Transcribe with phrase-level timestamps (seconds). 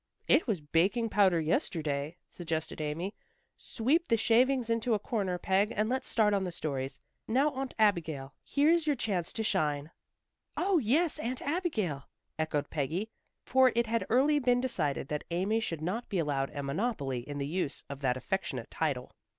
[0.27, 3.13] "It was baking powder yesterday," suggested Amy.
[3.55, 6.99] "Sweep the shavings into a corner, Peg, and let's start on the stories.
[7.27, 9.91] Now, Aunt Abigail, here's your chance to shine."
[10.57, 12.05] "Oh, yes, Aunt Abigail,"
[12.39, 13.11] echoed Peggy,
[13.45, 17.37] for it had early been decided that Amy should not be allowed a monopoly in
[17.37, 19.11] the use of that affectionate title.